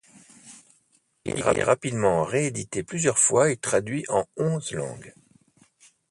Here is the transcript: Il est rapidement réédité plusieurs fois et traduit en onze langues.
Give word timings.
Il 1.25 1.39
est 1.41 1.63
rapidement 1.63 2.23
réédité 2.23 2.81
plusieurs 2.81 3.19
fois 3.19 3.51
et 3.51 3.57
traduit 3.57 4.03
en 4.09 4.25
onze 4.35 4.71
langues. 4.71 5.13